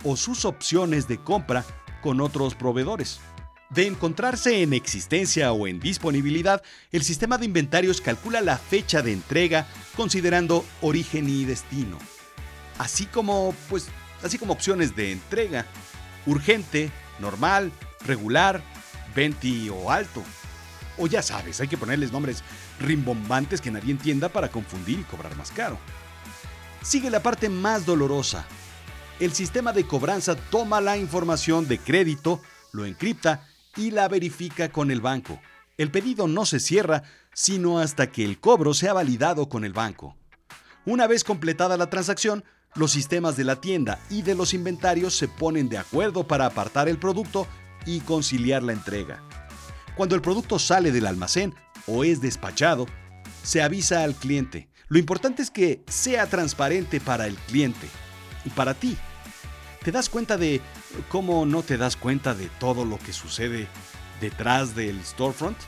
o 0.04 0.16
sus 0.16 0.44
opciones 0.44 1.08
de 1.08 1.18
compra 1.18 1.64
con 2.02 2.20
otros 2.20 2.54
proveedores. 2.54 3.20
De 3.70 3.86
encontrarse 3.86 4.62
en 4.62 4.74
existencia 4.74 5.52
o 5.52 5.66
en 5.66 5.80
disponibilidad, 5.80 6.62
el 6.90 7.02
sistema 7.02 7.38
de 7.38 7.46
inventarios 7.46 8.02
calcula 8.02 8.42
la 8.42 8.58
fecha 8.58 9.00
de 9.00 9.12
entrega 9.12 9.66
considerando 9.96 10.64
origen 10.82 11.26
y 11.28 11.46
destino, 11.46 11.96
así 12.78 13.06
como 13.06 13.54
pues 13.70 13.88
así 14.22 14.38
como 14.38 14.52
opciones 14.52 14.94
de 14.96 15.12
entrega, 15.12 15.66
urgente, 16.26 16.90
normal, 17.18 17.72
regular, 18.06 18.62
20 19.14 19.70
o 19.70 19.90
alto. 19.90 20.22
O 20.98 21.06
ya 21.06 21.22
sabes, 21.22 21.60
hay 21.60 21.68
que 21.68 21.78
ponerles 21.78 22.12
nombres 22.12 22.42
rimbombantes 22.80 23.60
que 23.60 23.70
nadie 23.70 23.92
entienda 23.92 24.28
para 24.28 24.50
confundir 24.50 25.00
y 25.00 25.04
cobrar 25.04 25.36
más 25.36 25.50
caro. 25.50 25.78
Sigue 26.82 27.10
la 27.10 27.22
parte 27.22 27.48
más 27.48 27.86
dolorosa, 27.86 28.46
el 29.22 29.32
sistema 29.32 29.72
de 29.72 29.86
cobranza 29.86 30.34
toma 30.34 30.80
la 30.80 30.96
información 30.96 31.68
de 31.68 31.78
crédito, 31.78 32.40
lo 32.72 32.84
encripta 32.84 33.46
y 33.76 33.92
la 33.92 34.08
verifica 34.08 34.70
con 34.70 34.90
el 34.90 35.00
banco. 35.00 35.40
El 35.78 35.92
pedido 35.92 36.26
no 36.26 36.44
se 36.44 36.58
cierra 36.58 37.04
sino 37.32 37.78
hasta 37.78 38.10
que 38.10 38.24
el 38.24 38.40
cobro 38.40 38.74
sea 38.74 38.92
validado 38.92 39.48
con 39.48 39.64
el 39.64 39.72
banco. 39.72 40.16
Una 40.84 41.06
vez 41.06 41.22
completada 41.22 41.76
la 41.76 41.88
transacción, 41.88 42.44
los 42.74 42.92
sistemas 42.92 43.36
de 43.36 43.44
la 43.44 43.56
tienda 43.56 43.98
y 44.10 44.22
de 44.22 44.34
los 44.34 44.54
inventarios 44.54 45.14
se 45.14 45.28
ponen 45.28 45.68
de 45.68 45.78
acuerdo 45.78 46.26
para 46.26 46.46
apartar 46.46 46.88
el 46.88 46.98
producto 46.98 47.46
y 47.84 48.00
conciliar 48.00 48.62
la 48.62 48.72
entrega. 48.72 49.22
Cuando 49.96 50.14
el 50.14 50.22
producto 50.22 50.58
sale 50.58 50.90
del 50.92 51.06
almacén 51.06 51.54
o 51.86 52.04
es 52.04 52.20
despachado, 52.20 52.86
se 53.42 53.62
avisa 53.62 54.04
al 54.04 54.14
cliente. 54.14 54.68
Lo 54.88 54.98
importante 54.98 55.42
es 55.42 55.50
que 55.50 55.82
sea 55.88 56.26
transparente 56.26 57.00
para 57.00 57.26
el 57.26 57.34
cliente 57.36 57.88
y 58.44 58.50
para 58.50 58.74
ti. 58.74 58.96
¿Te 59.82 59.90
das 59.90 60.08
cuenta 60.08 60.36
de 60.36 60.60
cómo 61.08 61.44
no 61.44 61.62
te 61.62 61.76
das 61.76 61.96
cuenta 61.96 62.34
de 62.34 62.46
todo 62.60 62.84
lo 62.84 62.98
que 62.98 63.12
sucede 63.12 63.66
detrás 64.20 64.74
del 64.74 65.04
storefront? 65.04 65.58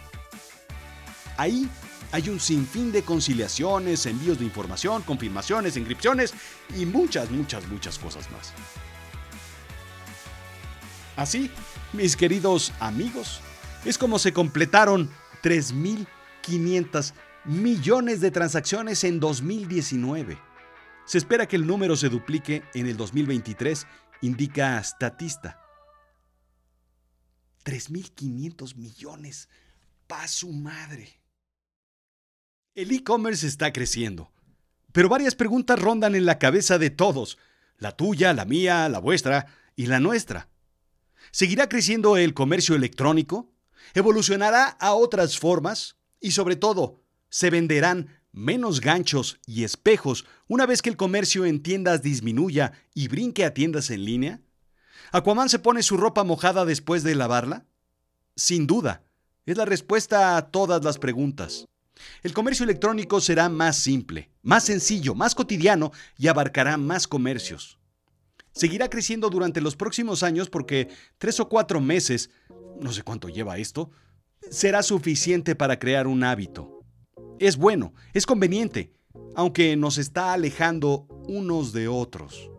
Ahí 1.36 1.68
hay 2.14 2.28
un 2.28 2.38
sinfín 2.38 2.92
de 2.92 3.02
conciliaciones, 3.02 4.06
envíos 4.06 4.38
de 4.38 4.44
información, 4.44 5.02
confirmaciones, 5.02 5.76
inscripciones 5.76 6.32
y 6.76 6.86
muchas, 6.86 7.28
muchas, 7.28 7.66
muchas 7.66 7.98
cosas 7.98 8.30
más. 8.30 8.52
Así, 11.16 11.50
mis 11.92 12.16
queridos 12.16 12.72
amigos, 12.78 13.40
es 13.84 13.98
como 13.98 14.20
se 14.20 14.32
completaron 14.32 15.10
3.500 15.42 17.14
millones 17.46 18.20
de 18.20 18.30
transacciones 18.30 19.02
en 19.02 19.18
2019. 19.18 20.38
Se 21.06 21.18
espera 21.18 21.48
que 21.48 21.56
el 21.56 21.66
número 21.66 21.96
se 21.96 22.10
duplique 22.10 22.62
en 22.74 22.86
el 22.86 22.96
2023, 22.96 23.88
indica 24.20 24.80
Statista. 24.84 25.58
3.500 27.64 28.76
millones. 28.76 29.48
¡Pa 30.06 30.28
su 30.28 30.52
madre! 30.52 31.23
El 32.74 32.90
e-commerce 32.90 33.46
está 33.46 33.72
creciendo, 33.72 34.32
pero 34.90 35.08
varias 35.08 35.36
preguntas 35.36 35.78
rondan 35.78 36.16
en 36.16 36.26
la 36.26 36.40
cabeza 36.40 36.76
de 36.76 36.90
todos, 36.90 37.38
la 37.78 37.92
tuya, 37.92 38.32
la 38.32 38.46
mía, 38.46 38.88
la 38.88 38.98
vuestra 38.98 39.46
y 39.76 39.86
la 39.86 40.00
nuestra. 40.00 40.48
¿Seguirá 41.30 41.68
creciendo 41.68 42.16
el 42.16 42.34
comercio 42.34 42.74
electrónico? 42.74 43.48
¿Evolucionará 43.94 44.66
a 44.66 44.94
otras 44.94 45.38
formas? 45.38 45.98
Y 46.18 46.32
sobre 46.32 46.56
todo, 46.56 47.00
¿se 47.28 47.48
venderán 47.48 48.08
menos 48.32 48.80
ganchos 48.80 49.38
y 49.46 49.62
espejos 49.62 50.24
una 50.48 50.66
vez 50.66 50.82
que 50.82 50.90
el 50.90 50.96
comercio 50.96 51.44
en 51.44 51.62
tiendas 51.62 52.02
disminuya 52.02 52.72
y 52.92 53.06
brinque 53.06 53.44
a 53.44 53.54
tiendas 53.54 53.88
en 53.90 54.04
línea? 54.04 54.40
¿Aquaman 55.12 55.48
se 55.48 55.60
pone 55.60 55.84
su 55.84 55.96
ropa 55.96 56.24
mojada 56.24 56.64
después 56.64 57.04
de 57.04 57.14
lavarla? 57.14 57.66
Sin 58.34 58.66
duda, 58.66 59.04
es 59.46 59.56
la 59.56 59.64
respuesta 59.64 60.36
a 60.36 60.50
todas 60.50 60.82
las 60.82 60.98
preguntas. 60.98 61.68
El 62.22 62.32
comercio 62.32 62.64
electrónico 62.64 63.20
será 63.20 63.48
más 63.48 63.76
simple, 63.76 64.30
más 64.42 64.64
sencillo, 64.64 65.14
más 65.14 65.34
cotidiano 65.34 65.92
y 66.18 66.28
abarcará 66.28 66.76
más 66.76 67.06
comercios. 67.06 67.78
Seguirá 68.52 68.88
creciendo 68.88 69.30
durante 69.30 69.60
los 69.60 69.76
próximos 69.76 70.22
años 70.22 70.48
porque 70.48 70.88
tres 71.18 71.40
o 71.40 71.48
cuatro 71.48 71.80
meses, 71.80 72.30
no 72.80 72.92
sé 72.92 73.02
cuánto 73.02 73.28
lleva 73.28 73.58
esto, 73.58 73.90
será 74.50 74.82
suficiente 74.82 75.54
para 75.56 75.78
crear 75.78 76.06
un 76.06 76.22
hábito. 76.22 76.84
Es 77.38 77.56
bueno, 77.56 77.94
es 78.12 78.26
conveniente, 78.26 78.92
aunque 79.34 79.76
nos 79.76 79.98
está 79.98 80.32
alejando 80.32 81.06
unos 81.26 81.72
de 81.72 81.88
otros. 81.88 82.50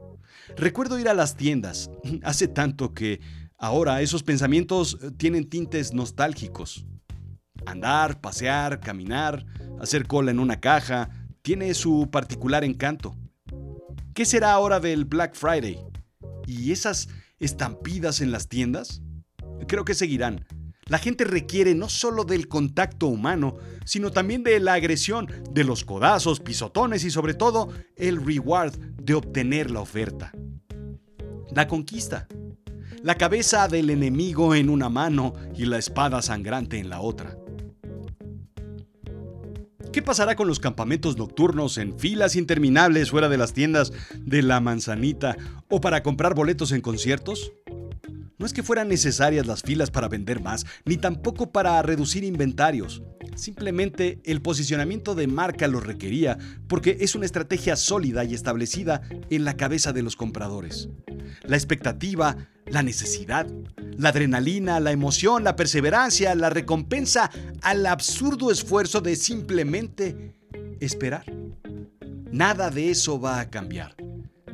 Recuerdo 0.58 1.00
ir 1.00 1.10
a 1.10 1.14
las 1.14 1.36
tiendas, 1.36 1.90
hace 2.24 2.48
tanto 2.48 2.94
que 2.94 3.22
ahora 3.58 4.02
esos 4.02 4.24
pensamientos 4.24 4.98
tienen 5.18 5.50
tintes 5.50 5.94
nostálgicos. 5.94 6.86
Andar, 7.66 8.22
pasear, 8.22 8.80
caminar, 8.80 9.46
hacer 9.80 10.08
cola 10.08 10.32
en 10.32 10.40
una 10.40 10.60
caja, 10.60 11.10
tiene 11.42 11.74
su 11.74 12.10
particular 12.12 12.64
encanto. 12.64 13.16
¿Qué 14.14 14.26
será 14.26 14.54
ahora 14.54 14.80
del 14.80 15.06
Black 15.06 15.36
Friday? 15.36 15.78
¿Y 16.48 16.72
esas 16.72 17.10
estampidas 17.40 18.22
en 18.22 18.32
las 18.32 18.48
tiendas? 18.48 19.02
Creo 19.68 19.86
que 19.86 19.94
seguirán. 19.94 20.46
La 20.88 21.00
gente 21.00 21.24
requiere 21.24 21.74
no 21.74 21.90
solo 21.90 22.26
del 22.26 22.48
contacto 22.48 23.08
humano, 23.08 23.56
sino 23.86 24.12
también 24.12 24.44
de 24.44 24.60
la 24.60 24.74
agresión, 24.74 25.28
de 25.52 25.64
los 25.64 25.84
codazos, 25.84 26.40
pisotones 26.40 27.04
y 27.04 27.12
sobre 27.12 27.34
todo 27.34 27.70
el 27.96 28.24
reward 28.24 28.78
de 29.02 29.16
obtener 29.16 29.72
la 29.72 29.82
oferta. 29.82 30.32
La 31.52 31.68
conquista. 31.68 32.28
La 33.02 33.16
cabeza 33.16 33.68
del 33.68 33.90
enemigo 33.90 34.56
en 34.56 34.70
una 34.70 34.90
mano 34.90 35.34
y 35.56 35.66
la 35.66 35.78
espada 35.78 36.22
sangrante 36.22 36.78
en 36.78 36.90
la 36.90 37.02
otra. 37.02 37.36
¿Qué 39.96 40.02
pasará 40.02 40.36
con 40.36 40.50
los 40.50 40.60
campamentos 40.60 41.16
nocturnos 41.16 41.78
en 41.78 41.98
filas 41.98 42.36
interminables 42.36 43.12
fuera 43.12 43.30
de 43.30 43.38
las 43.38 43.54
tiendas 43.54 43.94
de 44.20 44.42
la 44.42 44.60
manzanita 44.60 45.38
o 45.70 45.80
para 45.80 46.04
comprar 46.04 46.36
boletos 46.36 46.74
en 46.74 46.82
conciertos? 46.82 47.54
No 48.38 48.46
es 48.46 48.52
que 48.52 48.62
fueran 48.62 48.90
necesarias 48.90 49.48
las 49.48 49.62
filas 49.62 49.92
para 49.92 50.10
vender 50.10 50.42
más, 50.42 50.66
ni 50.84 50.98
tampoco 50.98 51.54
para 51.54 51.82
reducir 51.82 52.26
inventarios. 52.26 53.04
Simplemente 53.36 54.20
el 54.26 54.42
posicionamiento 54.42 55.16
de 55.16 55.28
marca 55.28 55.66
lo 55.70 55.80
requería 55.80 56.38
porque 56.68 56.98
es 57.00 57.16
una 57.16 57.26
estrategia 57.26 57.78
sólida 57.78 58.26
y 58.26 58.34
establecida 58.34 59.02
en 59.30 59.46
la 59.46 59.56
cabeza 59.56 59.94
de 59.94 60.04
los 60.04 60.18
compradores. 60.18 60.90
La 61.44 61.56
expectativa, 61.56 62.36
la 62.66 62.84
necesidad, 62.84 63.48
la 63.98 64.10
adrenalina, 64.10 64.80
la 64.80 64.92
emoción, 64.92 65.44
la 65.44 65.56
perseverancia, 65.56 66.36
la 66.36 66.50
recompensa 66.50 67.30
al 67.62 67.86
absurdo 67.86 68.52
esfuerzo 68.52 69.02
de 69.02 69.16
simplemente 69.16 70.36
esperar. 70.80 71.26
Nada 72.32 72.70
de 72.70 72.90
eso 72.90 73.20
va 73.20 73.40
a 73.40 73.50
cambiar. 73.50 73.96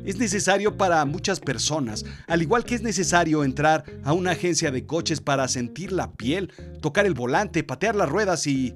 Es 0.04 0.18
necesario 0.18 0.76
para 0.76 1.04
muchas 1.04 1.38
personas, 1.38 2.04
al 2.26 2.42
igual 2.42 2.64
que 2.64 2.74
es 2.74 2.82
necesario 2.82 3.44
entrar 3.44 3.84
a 4.04 4.12
una 4.12 4.32
agencia 4.32 4.72
de 4.72 4.84
coches 4.84 5.20
para 5.20 5.46
sentir 5.46 5.92
la 5.92 6.12
piel, 6.12 6.52
tocar 6.80 7.06
el 7.06 7.14
volante, 7.14 7.62
patear 7.62 7.94
las 7.94 8.08
ruedas 8.08 8.46
y 8.48 8.74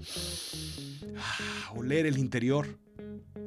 ah, 1.19 1.73
oler 1.75 2.07
el 2.07 2.19
interior. 2.19 2.78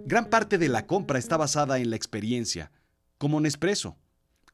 Gran 0.05 0.25
parte 0.25 0.57
de 0.57 0.67
la 0.67 0.87
compra 0.87 1.19
está 1.19 1.37
basada 1.37 1.79
en 1.79 1.89
la 1.89 1.95
experiencia, 1.95 2.71
como 3.17 3.39
Nespresso, 3.39 3.95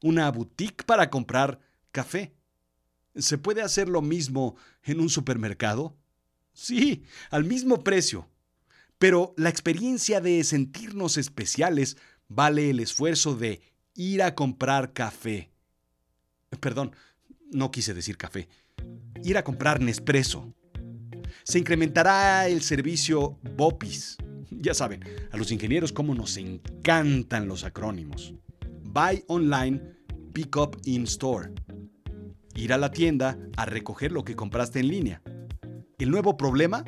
una 0.02 0.30
boutique 0.32 0.84
para 0.86 1.10
comprar 1.10 1.60
café. 1.92 2.34
¿Se 3.16 3.38
puede 3.38 3.62
hacer 3.62 3.88
lo 3.88 4.02
mismo 4.02 4.56
en 4.84 5.00
un 5.00 5.10
supermercado? 5.10 5.96
Sí, 6.54 7.04
al 7.32 7.44
mismo 7.44 7.84
precio. 7.84 8.30
Pero 8.98 9.34
la 9.38 9.50
experiencia 9.50 10.22
de 10.22 10.44
sentirnos 10.44 11.18
especiales 11.18 11.98
vale 12.28 12.70
el 12.70 12.80
esfuerzo 12.80 13.36
de 13.36 13.62
ir 13.94 14.24
a 14.24 14.36
comprar 14.36 14.94
café. 14.94 15.52
Perdón, 16.60 16.96
no 17.52 17.72
quise 17.72 17.94
decir 17.94 18.18
café. 18.18 18.48
Ir 19.24 19.38
a 19.38 19.44
comprar 19.44 19.82
Nespresso. 19.82 20.54
Se 21.44 21.60
incrementará 21.60 22.48
el 22.48 22.62
servicio 22.62 23.40
BOPIS. 23.56 24.18
Ya 24.50 24.74
saben, 24.74 25.04
a 25.32 25.38
los 25.38 25.52
ingenieros 25.52 25.92
cómo 25.92 26.16
nos 26.16 26.38
encantan 26.38 27.48
los 27.48 27.64
acrónimos. 27.64 28.34
Buy 28.96 29.26
Online, 29.28 29.82
Pick 30.32 30.56
Up 30.56 30.78
in 30.86 31.04
Store 31.04 31.52
ir 32.56 32.72
a 32.72 32.78
la 32.78 32.92
tienda 32.92 33.38
a 33.58 33.66
recoger 33.66 34.14
lo 34.14 34.24
que 34.24 34.38
compraste 34.38 34.80
en 34.80 34.88
línea. 34.88 35.22
¿El 36.00 36.12
nuevo 36.12 36.38
problema? 36.38 36.86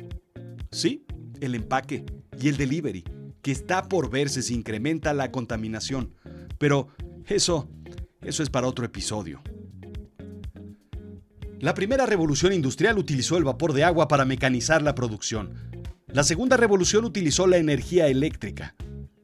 Sí, 0.70 1.04
el 1.42 1.54
empaque 1.54 2.06
y 2.40 2.48
el 2.48 2.56
delivery, 2.56 3.04
que 3.42 3.52
está 3.52 3.82
por 3.82 4.08
verse 4.08 4.40
si 4.40 4.54
incrementa 4.54 5.12
la 5.12 5.30
contaminación. 5.30 6.14
Pero 6.56 6.88
eso, 7.26 7.68
eso 8.22 8.42
es 8.42 8.48
para 8.48 8.68
otro 8.68 8.86
episodio. 8.86 9.42
La 11.60 11.74
primera 11.74 12.06
revolución 12.06 12.54
industrial 12.54 12.96
utilizó 12.96 13.36
el 13.36 13.44
vapor 13.44 13.74
de 13.74 13.84
agua 13.84 14.08
para 14.08 14.24
mecanizar 14.24 14.80
la 14.80 14.94
producción. 14.94 15.52
La 16.06 16.24
segunda 16.24 16.56
revolución 16.56 17.04
utilizó 17.04 17.46
la 17.46 17.58
energía 17.58 18.06
eléctrica. 18.06 18.74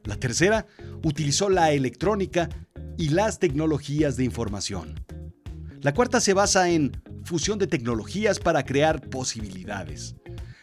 La 0.04 0.16
tercera 0.16 0.66
utilizó 1.02 1.48
la 1.48 1.72
electrónica 1.72 2.50
y 2.96 3.10
las 3.10 3.38
tecnologías 3.38 4.16
de 4.16 4.24
información. 4.24 5.04
La 5.80 5.92
cuarta 5.92 6.20
se 6.20 6.34
basa 6.34 6.70
en 6.70 6.92
fusión 7.24 7.58
de 7.58 7.66
tecnologías 7.66 8.38
para 8.38 8.64
crear 8.64 9.08
posibilidades. 9.08 10.16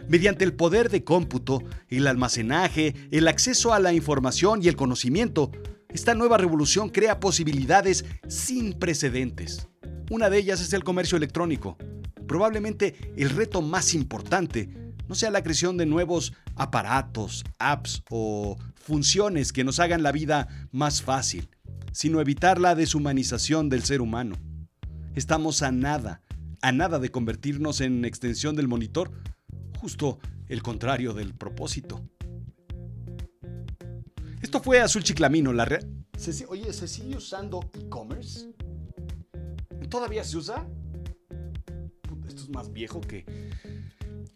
Mediante 0.08 0.44
el 0.44 0.54
poder 0.54 0.90
de 0.90 1.04
cómputo, 1.04 1.64
el 1.90 2.08
almacenaje, 2.08 2.96
el 3.12 3.28
acceso 3.28 3.74
a 3.74 3.80
la 3.80 3.94
información 3.94 4.62
y 4.64 4.68
el 4.68 4.76
conocimiento, 4.76 5.52
esta 5.90 6.16
nueva 6.16 6.38
revolución 6.38 6.90
crea 6.90 7.20
posibilidades 7.20 8.06
sin 8.28 8.74
precedentes. 8.74 9.68
Una 10.10 10.30
de 10.30 10.40
ellas 10.40 10.62
es 10.62 10.74
el 10.74 10.84
comercio 10.84 11.18
electrónico. 11.18 11.78
Probablemente 12.28 13.14
el 13.16 13.30
reto 13.30 13.62
más 13.62 13.94
importante 13.94 14.70
no 15.08 15.16
sea 15.16 15.32
la 15.32 15.44
creación 15.44 15.78
de 15.78 15.86
nuevos 15.86 16.34
aparatos, 16.56 17.44
apps 17.60 18.04
o 18.10 18.58
funciones 18.76 19.52
que 19.52 19.64
nos 19.64 19.80
hagan 19.80 20.04
la 20.04 20.12
vida 20.12 20.48
más 20.72 21.02
fácil, 21.02 21.50
sino 21.92 22.22
evitar 22.22 22.60
la 22.60 22.76
deshumanización 22.76 23.70
del 23.70 23.84
ser 23.84 24.02
humano. 24.02 24.36
Estamos 25.16 25.62
a 25.62 25.72
nada, 25.72 26.22
a 26.62 26.72
nada 26.72 27.00
de 27.00 27.12
convertirnos 27.12 27.82
en 27.82 28.06
extensión 28.06 28.56
del 28.56 28.68
monitor, 28.68 29.12
justo 29.80 30.20
el 30.48 30.64
contrario 30.64 31.14
del 31.14 31.34
propósito. 31.34 32.02
Esto 34.42 34.62
fue 34.62 34.80
Azul 34.80 35.04
Chiclamino, 35.04 35.54
la 35.54 35.66
red. 35.66 35.86
Oye, 36.48 36.72
¿se 36.72 36.88
sigue 36.88 37.18
usando 37.18 37.70
e-commerce? 37.74 38.54
¿Todavía 39.90 40.24
se 40.24 40.38
usa? 40.38 40.68
Esto 42.28 42.44
es 42.44 42.50
más 42.50 42.72
viejo 42.72 43.02
que... 43.02 43.26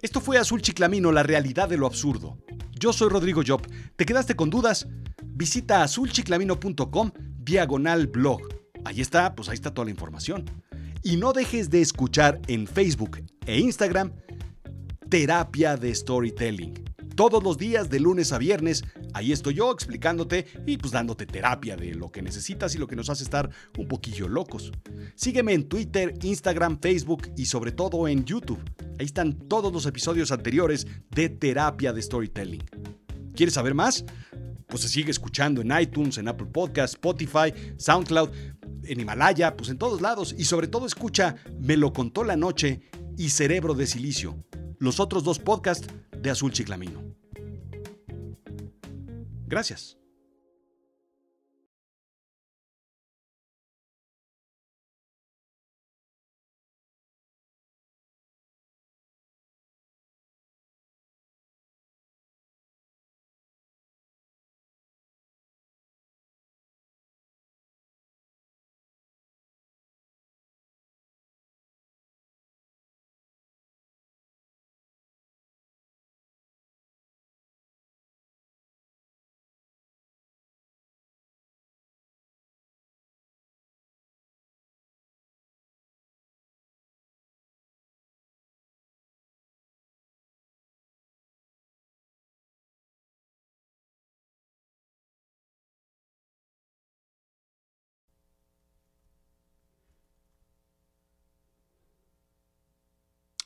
Esto 0.02 0.20
fue 0.20 0.38
Azul 0.38 0.62
Chiclamino, 0.62 1.12
la 1.12 1.24
realidad 1.24 1.70
de 1.70 1.78
lo 1.78 1.88
absurdo. 1.88 2.38
Yo 2.78 2.92
soy 2.92 3.10
Rodrigo 3.10 3.42
Job. 3.46 3.62
¿Te 3.96 4.06
quedaste 4.06 4.36
con 4.36 4.50
dudas? 4.50 4.88
Visita 5.24 5.84
azulchiclamino.com 5.84 7.12
diagonal 7.46 8.08
blog. 8.08 8.42
Ahí 8.84 9.00
está, 9.00 9.36
pues 9.36 9.48
ahí 9.48 9.54
está 9.54 9.74
toda 9.74 9.86
la 9.86 9.92
información. 9.92 10.46
Y 11.04 11.18
no 11.18 11.32
dejes 11.32 11.70
de 11.70 11.82
escuchar 11.82 12.42
en 12.48 12.68
Facebook 12.68 13.24
e 13.46 13.60
Instagram 13.60 14.12
Terapia 15.10 15.78
de 15.78 15.94
Storytelling. 15.94 16.84
Todos 17.16 17.42
los 17.42 17.58
días 17.58 17.90
de 17.90 18.02
lunes 18.02 18.34
a 18.34 18.38
viernes, 18.38 18.84
ahí 19.14 19.32
estoy 19.32 19.54
yo 19.54 19.72
explicándote 19.72 20.48
y 20.66 20.78
pues 20.78 20.92
dándote 20.92 21.25
terapia 21.25 21.78
de 21.78 21.96
lo 21.96 22.12
que 22.12 22.22
necesitas 22.22 22.75
y 22.75 22.78
lo 22.78 22.88
que 22.88 22.98
nos 22.98 23.10
hace 23.10 23.24
estar 23.24 23.50
un 23.78 23.88
poquillo 23.88 24.28
locos. 24.28 24.74
Sígueme 25.16 25.54
en 25.54 25.70
Twitter, 25.70 26.14
Instagram, 26.22 26.80
Facebook 26.82 27.32
y 27.38 27.46
sobre 27.46 27.72
todo 27.72 28.10
en 28.10 28.25
YouTube. 28.25 28.60
Ahí 29.00 29.06
están 29.06 29.34
todos 29.48 29.72
los 29.72 29.86
episodios 29.86 30.34
anteriores 30.34 30.88
de 31.12 31.30
Terapia 31.30 31.94
de 31.94 32.02
Storytelling. 32.02 32.64
¿Quieres 33.34 33.54
saber 33.54 33.75
más? 33.75 34.04
Pues 34.67 34.81
se 34.81 34.89
sigue 34.89 35.12
escuchando 35.12 35.62
en 35.62 35.72
iTunes, 35.79 36.17
en 36.17 36.27
Apple 36.27 36.48
Podcasts, 36.48 36.95
Spotify, 36.95 37.53
SoundCloud, 37.77 38.29
en 38.84 39.00
Himalaya, 39.00 39.55
pues 39.55 39.69
en 39.69 39.77
todos 39.77 40.01
lados. 40.01 40.36
Y 40.38 40.45
sobre 40.45 40.67
todo 40.67 40.86
escucha 40.86 41.36
Me 41.60 41.77
lo 41.77 41.93
contó 41.93 42.24
la 42.24 42.36
noche 42.36 42.81
y 43.17 43.29
Cerebro 43.29 43.74
de 43.74 43.88
Silicio, 43.88 44.43
los 44.79 45.00
otros 45.00 45.24
dos 45.24 45.39
podcasts 45.39 45.88
de 46.17 46.29
Azul 46.29 46.51
Chiclamino. 46.51 47.03
Gracias. 49.48 49.98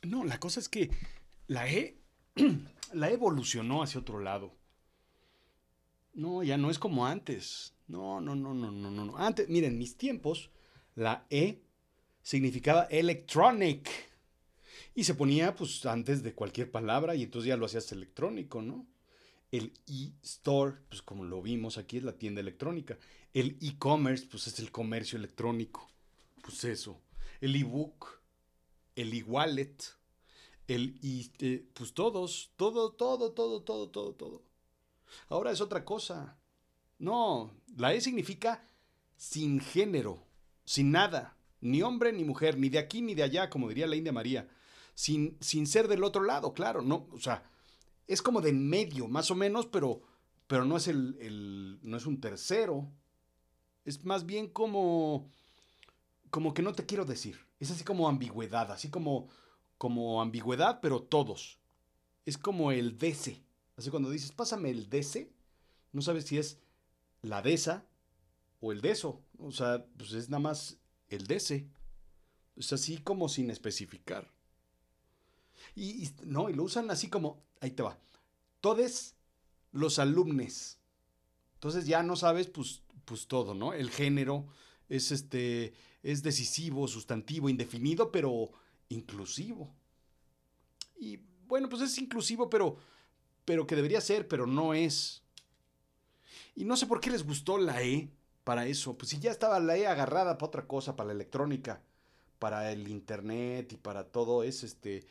No, 0.10 0.26
la 0.26 0.40
cosa 0.40 0.60
es 0.60 0.70
que 0.70 0.90
la 1.46 1.72
E, 1.72 2.00
la 2.94 3.12
evolucionó 3.12 3.84
hacia 3.84 4.02
otro 4.02 4.20
lado. 4.20 4.56
No, 6.16 6.42
ya 6.42 6.58
no 6.58 6.72
es 6.72 6.80
como 6.80 7.06
antes. 7.06 7.76
No, 7.88 8.20
no, 8.20 8.36
no, 8.36 8.56
no, 8.56 8.72
no, 8.72 8.90
no. 8.90 9.18
Antes, 9.18 9.48
miren, 9.50 9.78
mis 9.78 9.98
tiempos, 9.98 10.50
la 10.96 11.28
E 11.30 11.62
significaba 12.24 12.84
electronic. 12.86 13.88
Y 14.96 15.04
se 15.04 15.14
ponía 15.14 15.56
pues 15.56 15.86
antes 15.86 16.24
de 16.24 16.34
cualquier 16.34 16.72
palabra 16.72 17.14
y 17.14 17.22
entonces 17.24 17.48
ya 17.48 17.58
lo 17.58 17.68
hacías 17.68 17.92
electrónico, 17.92 18.64
¿no? 18.64 18.88
El 19.52 19.74
e-store, 19.88 20.78
pues 20.90 21.04
como 21.04 21.24
lo 21.24 21.44
vimos 21.44 21.78
aquí, 21.78 21.98
es 21.98 22.04
la 22.04 22.18
tienda 22.18 22.42
electrónica. 22.42 22.98
El 23.32 23.60
e-commerce, 23.62 24.26
pues 24.30 24.48
es 24.48 24.60
el 24.60 24.72
comercio 24.72 25.20
electrónico. 25.20 25.88
Pues 26.42 26.64
eso. 26.64 27.00
El 27.42 27.56
e-book, 27.56 28.08
el 28.96 29.14
e-wallet, 29.14 29.99
el 30.70 30.98
y 31.02 31.32
eh, 31.40 31.66
pues 31.74 31.94
todos, 31.94 32.52
todo, 32.56 32.92
todo, 32.92 33.32
todo, 33.32 33.62
todo, 33.64 33.90
todo, 33.90 34.14
todo. 34.14 34.44
Ahora 35.28 35.52
es 35.52 35.62
otra 35.62 35.84
cosa. 35.84 36.38
No, 36.98 37.52
la 37.78 37.94
E 37.94 38.02
significa 38.02 38.68
sin 39.16 39.60
género, 39.60 40.24
sin 40.66 40.92
nada, 40.92 41.36
ni 41.62 41.82
hombre 41.82 42.14
ni 42.14 42.24
mujer, 42.24 42.58
ni 42.58 42.70
de 42.70 42.80
aquí 42.80 43.02
ni 43.02 43.16
de 43.16 43.24
allá, 43.24 43.50
como 43.50 43.70
diría 43.70 43.88
la 43.88 43.96
India 43.96 44.12
María, 44.12 44.50
sin, 44.94 45.38
sin 45.40 45.66
ser 45.66 45.88
del 45.88 46.04
otro 46.04 46.24
lado, 46.24 46.54
claro, 46.54 46.82
no, 46.82 47.08
o 47.12 47.20
sea, 47.20 47.44
es 48.08 48.22
como 48.22 48.42
de 48.42 48.50
en 48.50 48.68
medio, 48.68 49.08
más 49.08 49.32
o 49.32 49.36
menos, 49.36 49.66
pero, 49.66 50.02
pero 50.48 50.66
no 50.66 50.78
es 50.78 50.88
el, 50.88 51.18
el, 51.22 51.80
no 51.82 51.98
es 51.98 52.06
un 52.06 52.20
tercero, 52.20 52.90
es 53.86 54.04
más 54.06 54.26
bien 54.26 54.48
como, 54.48 55.30
como 56.30 56.54
que 56.54 56.62
no 56.62 56.74
te 56.74 56.86
quiero 56.86 57.06
decir. 57.06 57.40
Es 57.60 57.72
así 57.72 57.84
como 57.84 58.08
ambigüedad, 58.08 58.72
así 58.72 58.90
como, 58.90 59.30
como 59.80 60.22
ambigüedad, 60.22 60.82
pero 60.82 61.02
todos. 61.02 61.58
Es 62.26 62.38
como 62.38 62.72
el 62.72 63.00
dese. 63.00 63.42
Así 63.78 63.90
cuando 63.90 64.12
dices, 64.12 64.34
pásame 64.34 64.70
el 64.70 64.90
dese, 64.90 65.32
no 65.94 66.02
sabes 66.04 66.26
si 66.26 66.38
es 66.38 66.60
la 67.22 67.42
desa 67.42 67.86
o 68.60 68.74
el 68.74 68.82
deso. 68.82 69.24
O 69.40 69.52
sea, 69.52 69.86
pues 69.98 70.12
es 70.12 70.30
nada 70.30 70.42
más 70.42 70.78
el 71.08 71.26
dese. 71.26 71.66
Es 72.58 72.74
así 72.74 72.98
como 72.98 73.30
sin 73.30 73.50
especificar. 73.50 74.30
Y, 75.76 76.10
no, 76.24 76.50
y 76.50 76.54
lo 76.54 76.64
usan 76.64 76.92
así 76.92 77.08
como, 77.08 77.42
ahí 77.62 77.72
te 77.72 77.82
va. 77.82 77.98
Todes 78.60 79.16
los 79.72 79.98
alumnes. 79.98 80.78
Entonces 81.54 81.88
ya 81.88 82.04
no 82.04 82.18
sabes, 82.18 82.48
pues, 82.48 82.84
pues 83.06 83.28
todo, 83.28 83.54
¿no? 83.54 83.74
El 83.74 83.90
género 83.92 84.46
es 84.90 85.14
este, 85.14 85.74
es 86.04 86.22
decisivo, 86.22 86.90
sustantivo, 86.90 87.48
indefinido, 87.48 88.12
pero 88.12 88.52
inclusivo. 88.90 89.74
Y 90.98 91.20
bueno, 91.48 91.70
pues 91.70 91.82
es 91.82 91.98
inclusivo, 91.98 92.50
pero, 92.50 92.78
pero 93.46 93.66
que 93.66 93.76
debería 93.76 94.02
ser, 94.02 94.28
pero 94.28 94.46
no 94.46 94.74
es. 94.74 95.24
Y 96.56 96.66
no 96.66 96.76
sé 96.76 96.86
por 96.88 97.00
qué 97.00 97.10
les 97.10 97.26
gustó 97.26 97.58
la 97.58 97.82
E 97.82 98.12
para 98.44 98.68
eso. 98.68 98.98
Pues 98.98 99.10
si 99.10 99.20
ya 99.20 99.32
estaba 99.32 99.60
la 99.60 99.78
E 99.78 99.88
agarrada 99.88 100.38
para 100.38 100.48
otra 100.48 100.68
cosa, 100.68 100.96
para 100.96 101.08
la 101.08 101.14
electrónica, 101.14 101.82
para 102.38 102.72
el 102.72 102.88
internet 102.88 103.74
y 103.74 103.78
para 103.78 104.04
todo 104.04 104.44
eso, 104.44 104.66
este. 104.66 105.06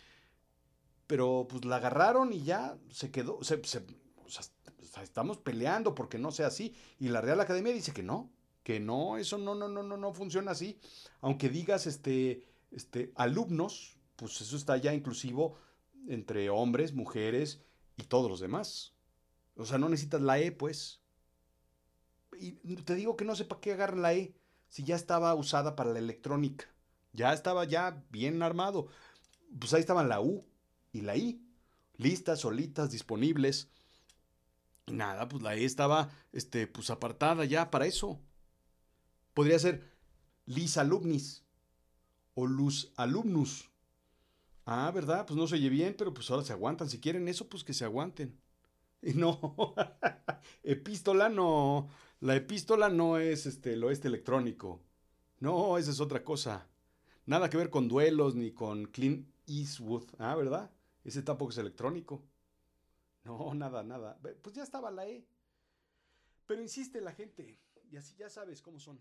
Pero 1.06 1.46
pues 1.48 1.64
la 1.64 1.76
agarraron 1.76 2.32
y 2.32 2.42
ya 2.42 2.76
se 2.90 3.10
quedó. 3.10 3.42
Se, 3.42 3.60
estamos 5.02 5.38
peleando 5.38 5.94
porque 5.94 6.18
no 6.18 6.30
sea 6.30 6.48
así. 6.48 6.74
Y 6.98 7.08
la 7.08 7.22
Real 7.22 7.40
Academia 7.40 7.72
dice 7.72 7.92
que 7.92 8.02
no 8.02 8.30
que 8.68 8.80
no, 8.80 9.16
eso 9.16 9.38
no, 9.38 9.54
no, 9.54 9.66
no, 9.66 9.82
no, 9.82 9.96
no 9.96 10.12
funciona 10.12 10.50
así. 10.50 10.78
Aunque 11.22 11.48
digas 11.48 11.86
este, 11.86 12.42
este, 12.70 13.12
alumnos, 13.16 13.98
pues 14.16 14.40
eso 14.40 14.56
está 14.56 14.76
ya 14.76 14.94
inclusivo 14.94 15.56
entre 16.08 16.50
hombres, 16.50 16.92
mujeres 16.92 17.62
y 17.96 18.04
todos 18.04 18.30
los 18.30 18.40
demás. 18.40 18.94
O 19.56 19.64
sea, 19.64 19.78
no 19.78 19.88
necesitas 19.88 20.20
la 20.20 20.38
E, 20.38 20.52
pues. 20.52 21.00
Y 22.40 22.52
te 22.76 22.94
digo 22.94 23.16
que 23.16 23.24
no 23.24 23.34
sé 23.34 23.44
para 23.44 23.60
qué 23.60 23.72
agarrar 23.72 23.98
la 23.98 24.14
E 24.14 24.34
si 24.68 24.84
ya 24.84 24.94
estaba 24.96 25.34
usada 25.34 25.74
para 25.74 25.92
la 25.92 25.98
electrónica. 25.98 26.66
Ya 27.12 27.32
estaba 27.32 27.64
ya 27.64 28.04
bien 28.10 28.42
armado. 28.42 28.88
Pues 29.58 29.72
ahí 29.74 29.80
estaban 29.80 30.08
la 30.08 30.20
U 30.20 30.46
y 30.92 31.00
la 31.00 31.16
I. 31.16 31.42
Listas, 31.96 32.40
solitas, 32.40 32.90
disponibles. 32.90 33.70
Y 34.86 34.92
nada, 34.92 35.28
pues 35.28 35.42
la 35.42 35.56
E 35.56 35.64
estaba 35.64 36.10
este, 36.32 36.66
pues 36.66 36.90
apartada 36.90 37.44
ya 37.44 37.70
para 37.70 37.86
eso. 37.86 38.20
Podría 39.34 39.58
ser 39.58 39.90
lis 40.46 40.78
alumnis 40.78 41.44
o 42.38 42.46
luz 42.46 42.92
alumnus. 42.96 43.68
Ah, 44.64 44.92
¿verdad? 44.94 45.26
Pues 45.26 45.36
no 45.36 45.48
se 45.48 45.56
oye 45.56 45.68
bien, 45.68 45.94
pero 45.98 46.14
pues 46.14 46.30
ahora 46.30 46.44
se 46.44 46.52
aguantan. 46.52 46.88
Si 46.88 47.00
quieren 47.00 47.26
eso, 47.26 47.48
pues 47.48 47.64
que 47.64 47.74
se 47.74 47.84
aguanten. 47.84 48.38
Y 49.02 49.14
no, 49.14 49.74
epístola 50.62 51.28
no. 51.28 51.88
La 52.20 52.36
epístola 52.36 52.88
no 52.90 53.18
es 53.18 53.46
este, 53.46 53.72
el 53.72 53.82
electrónico. 53.82 54.80
No, 55.40 55.78
esa 55.78 55.90
es 55.90 55.98
otra 56.00 56.22
cosa. 56.22 56.68
Nada 57.26 57.50
que 57.50 57.56
ver 57.56 57.70
con 57.70 57.88
duelos 57.88 58.36
ni 58.36 58.52
con 58.52 58.86
Clint 58.86 59.28
Eastwood. 59.48 60.04
Ah, 60.18 60.36
¿verdad? 60.36 60.70
Ese 61.04 61.22
tampoco 61.22 61.50
es 61.50 61.58
electrónico. 61.58 62.22
No, 63.24 63.52
nada, 63.54 63.82
nada. 63.82 64.16
Pues 64.42 64.54
ya 64.54 64.62
estaba 64.62 64.92
la 64.92 65.08
E. 65.08 65.26
Pero 66.46 66.62
insiste 66.62 67.00
la 67.00 67.12
gente 67.12 67.58
Y 67.90 67.96
así 67.96 68.14
ya 68.16 68.30
sabes 68.30 68.62
cómo 68.62 68.78
son. 68.78 69.00